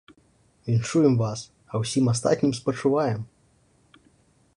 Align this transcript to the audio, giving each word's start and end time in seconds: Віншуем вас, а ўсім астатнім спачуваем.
Віншуем 0.69 1.13
вас, 1.21 1.41
а 1.71 1.81
ўсім 1.83 2.05
астатнім 2.13 2.53
спачуваем. 2.61 3.21